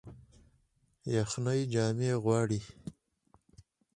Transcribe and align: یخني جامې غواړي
یخني 1.15 1.59
جامې 1.73 2.11
غواړي 2.23 2.59